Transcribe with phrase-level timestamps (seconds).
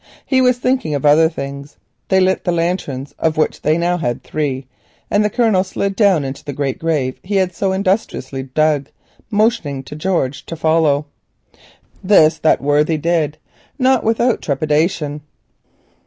[0.25, 1.77] He was thinking of other things.
[2.07, 4.65] They lit the lanterns, of which they now had three,
[5.11, 8.89] and the Colonel slid down into the great grave he had so industriously dug,
[9.29, 11.05] motioning to George to follow.
[12.03, 13.37] This that worthy did,
[13.77, 15.21] not without trepidation.